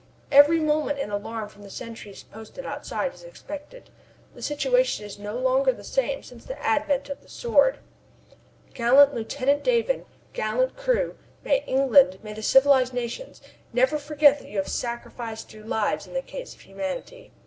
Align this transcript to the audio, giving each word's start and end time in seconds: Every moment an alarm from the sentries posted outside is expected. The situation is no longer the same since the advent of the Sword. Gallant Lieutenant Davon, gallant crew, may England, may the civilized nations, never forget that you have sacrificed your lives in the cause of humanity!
Every 0.31 0.59
moment 0.59 0.97
an 0.97 1.11
alarm 1.11 1.47
from 1.49 1.61
the 1.61 1.69
sentries 1.69 2.23
posted 2.23 2.65
outside 2.65 3.13
is 3.13 3.23
expected. 3.23 3.91
The 4.33 4.41
situation 4.41 5.05
is 5.05 5.19
no 5.19 5.37
longer 5.37 5.71
the 5.71 5.83
same 5.83 6.23
since 6.23 6.43
the 6.43 6.57
advent 6.59 7.07
of 7.09 7.21
the 7.21 7.29
Sword. 7.29 7.77
Gallant 8.73 9.13
Lieutenant 9.13 9.63
Davon, 9.63 10.07
gallant 10.33 10.75
crew, 10.75 11.19
may 11.45 11.63
England, 11.67 12.17
may 12.23 12.33
the 12.33 12.41
civilized 12.41 12.95
nations, 12.95 13.43
never 13.73 13.99
forget 13.99 14.39
that 14.39 14.49
you 14.49 14.57
have 14.57 14.67
sacrificed 14.69 15.53
your 15.53 15.65
lives 15.65 16.07
in 16.07 16.13
the 16.15 16.23
cause 16.23 16.55
of 16.55 16.61
humanity! 16.61 17.31